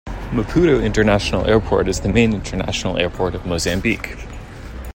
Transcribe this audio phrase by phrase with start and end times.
[0.31, 4.15] Maputo International Airport is the main international airport of Mozambique.